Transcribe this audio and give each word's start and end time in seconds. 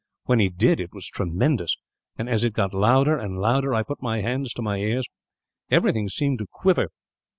When 0.23 0.39
he 0.39 0.49
did, 0.49 0.79
it 0.79 0.93
was 0.95 1.05
tremendous 1.07 1.77
and, 2.17 2.27
as 2.27 2.43
it 2.43 2.53
got 2.53 2.73
louder 2.73 3.15
and 3.19 3.37
louder, 3.37 3.75
I 3.75 3.83
put 3.83 4.01
my 4.01 4.21
hands 4.21 4.51
to 4.53 4.63
my 4.63 4.77
ears. 4.77 5.05
Everything 5.69 6.09
seemed 6.09 6.39
to 6.39 6.47
quiver. 6.51 6.87